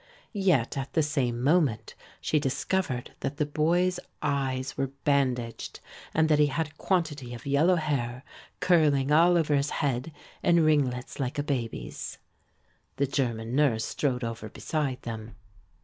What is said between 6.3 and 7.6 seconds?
he had a quantity of